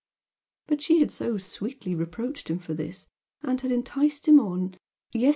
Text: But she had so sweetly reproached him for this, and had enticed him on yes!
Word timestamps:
But 0.65 0.81
she 0.81 0.99
had 0.99 1.11
so 1.11 1.37
sweetly 1.37 1.93
reproached 1.93 2.49
him 2.49 2.57
for 2.57 2.73
this, 2.73 3.05
and 3.43 3.61
had 3.61 3.69
enticed 3.69 4.27
him 4.27 4.39
on 4.39 4.75
yes! 5.13 5.29